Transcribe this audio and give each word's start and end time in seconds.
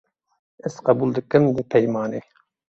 Ez 0.67 0.75
qebûl 0.85 1.09
dikim 1.15 1.43
vê 1.55 1.63
peymanê. 1.71 2.19